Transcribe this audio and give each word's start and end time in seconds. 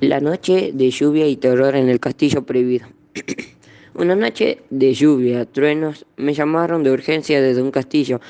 La 0.00 0.20
noche 0.20 0.70
de 0.72 0.90
lluvia 0.92 1.26
y 1.26 1.36
terror 1.36 1.74
en 1.74 1.88
el 1.88 1.98
castillo 1.98 2.46
prohibido. 2.46 2.86
Una 3.96 4.14
noche 4.14 4.62
de 4.70 4.94
lluvia, 4.94 5.44
truenos, 5.44 6.06
me 6.16 6.34
llamaron 6.34 6.84
de 6.84 6.92
urgencia 6.92 7.42
desde 7.42 7.62
un 7.62 7.72
castillo. 7.72 8.20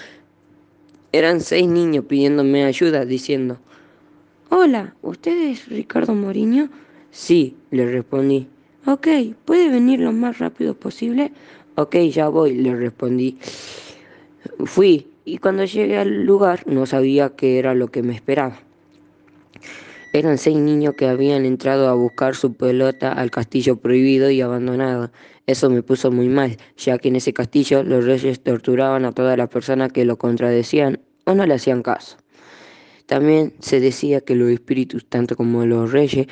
Eran 1.13 1.43
seis 1.43 1.69
niños 1.69 2.07
pidiéndome 2.07 2.65
ayuda, 2.65 3.05
diciendo, 3.05 3.59
Hola, 4.49 4.95
¿usted 5.03 5.51
es 5.51 5.69
Ricardo 5.69 6.15
Moriño? 6.15 6.71
Sí, 7.11 7.55
le 7.71 7.85
respondí. 7.85 8.47
Ok, 8.87 9.09
¿puede 9.45 9.69
venir 9.69 10.01
lo 10.01 10.13
más 10.13 10.39
rápido 10.39 10.73
posible? 10.73 11.33
Ok, 11.75 11.97
ya 12.11 12.29
voy, 12.29 12.55
le 12.55 12.75
respondí. 12.75 13.37
Fui, 14.65 15.07
y 15.27 15.37
cuando 15.37 15.67
llegué 15.67 15.99
al 15.99 16.25
lugar 16.25 16.67
no 16.67 16.87
sabía 16.87 17.37
qué 17.37 17.59
era 17.59 17.75
lo 17.75 17.89
que 17.89 18.03
me 18.03 18.15
esperaba. 18.15 18.59
Eran 20.15 20.39
seis 20.39 20.57
niños 20.57 20.95
que 20.95 21.07
habían 21.07 21.45
entrado 21.45 21.89
a 21.89 21.95
buscar 21.95 22.35
su 22.35 22.55
pelota 22.55 23.13
al 23.13 23.31
castillo 23.31 23.77
prohibido 23.77 24.31
y 24.31 24.41
abandonado. 24.41 25.11
Eso 25.47 25.69
me 25.69 25.83
puso 25.83 26.11
muy 26.11 26.29
mal, 26.29 26.57
ya 26.79 26.99
que 26.99 27.09
en 27.09 27.17
ese 27.17 27.35
castillo 27.35 27.83
los 27.83 28.07
reyes 28.07 28.43
torturaban 28.43 29.05
a 29.05 29.13
todas 29.13 29.37
las 29.37 29.49
personas 29.51 29.93
que 29.93 30.07
lo 30.07 30.17
contradecían 30.17 31.01
o 31.27 31.35
no 31.35 31.45
le 31.45 31.55
hacían 31.55 31.83
caso. 31.83 32.17
También 33.05 33.53
se 33.61 33.81
decía 33.81 34.23
que 34.23 34.35
los 34.35 34.51
espíritus, 34.51 35.05
tanto 35.07 35.37
como 35.37 35.67
los 35.67 35.93
reyes 35.93 36.27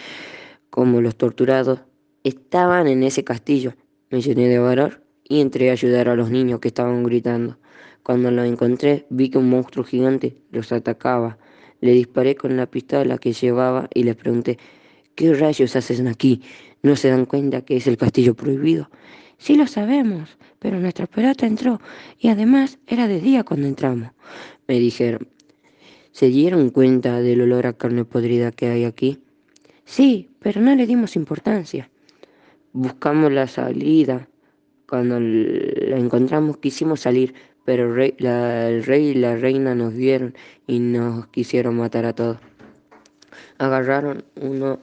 como 0.71 1.03
los 1.03 1.17
torturados, 1.17 1.81
estaban 2.25 2.87
en 2.87 3.03
ese 3.03 3.25
castillo. 3.25 3.75
Me 4.11 4.23
llené 4.23 4.49
de 4.49 4.59
valor 4.59 5.03
y 5.23 5.41
entré 5.41 5.69
a 5.69 5.73
ayudar 5.73 6.09
a 6.09 6.17
los 6.17 6.31
niños 6.31 6.61
que 6.61 6.69
estaban 6.69 7.03
gritando. 7.03 7.59
Cuando 8.03 8.31
los 8.31 8.47
encontré, 8.47 9.07
vi 9.11 9.29
que 9.31 9.39
un 9.39 9.51
monstruo 9.51 9.85
gigante 9.85 10.43
los 10.51 10.73
atacaba. 10.73 11.39
Le 11.81 11.93
disparé 11.93 12.35
con 12.35 12.57
la 12.57 12.67
pistola 12.67 13.19
que 13.19 13.33
llevaba 13.33 13.89
y 13.93 14.05
les 14.05 14.17
pregunté, 14.17 14.59
¿qué 15.15 15.35
rayos 15.35 15.77
hacen 15.77 16.09
aquí? 16.09 16.43
¿No 16.83 16.97
se 16.97 17.11
dan 17.11 17.27
cuenta 17.27 17.63
que 17.63 17.77
es 17.77 17.87
el 17.87 17.97
castillo 17.97 18.35
prohibido? 18.35 18.91
Sí 19.39 19.57
lo 19.57 19.67
sabemos, 19.67 20.39
pero 20.59 20.81
nuestra 20.81 21.07
pelota 21.07 21.47
entró 21.47 21.81
y 22.19 22.29
además 22.29 22.79
era 22.87 23.07
de 23.07 23.21
día 23.21 23.45
cuando 23.45 23.67
entramos, 23.67 24.11
me 24.67 24.79
dijeron. 24.79 25.29
¿Se 26.13 26.29
dieron 26.29 26.71
cuenta 26.71 27.21
del 27.21 27.43
olor 27.43 27.67
a 27.67 27.75
carne 27.75 28.07
podrida 28.07 28.51
que 28.51 28.69
hay 28.69 28.85
aquí? 28.85 29.19
Sí, 29.85 30.31
pero 30.41 30.63
no 30.63 30.75
le 30.75 30.87
dimos 30.87 31.15
importancia. 31.15 31.91
Buscamos 32.73 33.31
la 33.31 33.47
salida. 33.47 34.27
Cuando 34.89 35.19
la 35.19 35.99
encontramos 35.99 36.59
quisimos 36.59 37.01
salir, 37.01 37.35
pero 37.65 37.87
el 37.89 37.95
rey, 37.95 38.81
rey 38.83 39.07
y 39.09 39.15
la 39.15 39.37
reina 39.37 39.75
nos 39.75 39.93
vieron 39.95 40.35
y 40.67 40.79
nos 40.79 41.27
quisieron 41.27 41.77
matar 41.77 42.07
a 42.07 42.15
todos. 42.15 42.39
Agarraron 43.59 44.25
uno, 44.41 44.79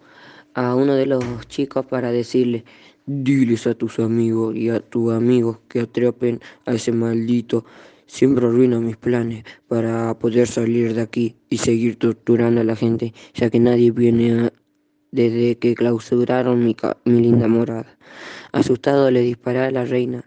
a 0.54 0.76
uno 0.76 0.95
de 0.95 1.06
los 1.06 1.23
chicos 1.48 1.86
para 1.86 2.12
decirle, 2.12 2.66
diles 3.06 3.66
a 3.68 3.73
tus 3.73 4.00
amigos 4.00 4.56
y 4.56 4.70
a 4.70 4.82
tus 4.82 5.14
amigos 5.14 5.60
que 5.70 5.80
atrapen 5.80 6.42
a 6.66 6.73
ese 6.73 6.92
maldito. 6.92 7.66
Siempre 8.06 8.45
arruina 8.45 8.80
mis 8.82 8.98
planes 8.98 9.45
para 9.70 10.14
poder 10.20 10.48
salir 10.48 10.94
de 10.94 11.02
aquí 11.02 11.36
y 11.50 11.58
seguir 11.58 11.95
torturando 11.95 12.60
a 12.60 12.66
la 12.66 12.76
gente, 12.76 13.14
ya 13.34 13.50
que 13.50 13.60
nadie 13.60 13.92
viene 13.92 14.52
desde 15.14 15.56
que 15.59 15.75
clausuraron 15.75 16.66
mi, 16.66 16.75
mi 17.06 17.22
linda 17.22 17.47
morada. 17.47 17.95
Asustado 18.52 19.11
le 19.11 19.22
disparé 19.22 19.59
a 19.59 19.72
la 19.72 19.86
reina 19.86 20.25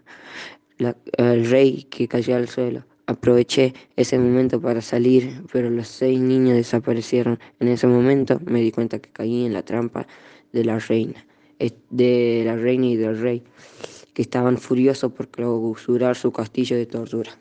al 1.17 1.45
rey 1.45 1.83
que 1.89 2.07
cayó 2.07 2.37
al 2.37 2.47
suelo. 2.47 2.85
Aproveché 3.05 3.73
ese 3.97 4.17
momento 4.17 4.61
para 4.61 4.81
salir, 4.81 5.43
pero 5.51 5.69
los 5.69 5.87
seis 5.87 6.19
niños 6.19 6.55
desaparecieron. 6.55 7.37
En 7.59 7.67
ese 7.67 7.87
momento 7.87 8.39
me 8.45 8.61
di 8.61 8.71
cuenta 8.71 8.99
que 8.99 9.09
caí 9.09 9.45
en 9.45 9.53
la 9.53 9.63
trampa 9.63 10.07
de 10.53 10.63
la 10.63 10.79
reina, 10.79 11.25
de 11.89 12.43
la 12.45 12.55
reina 12.55 12.87
y 12.87 12.95
del 12.95 13.19
rey, 13.19 13.43
que 14.13 14.21
estaban 14.21 14.57
furiosos 14.57 15.11
por 15.11 15.27
clausurar 15.27 16.15
su 16.15 16.31
castillo 16.31 16.77
de 16.77 16.85
tortura. 16.85 17.31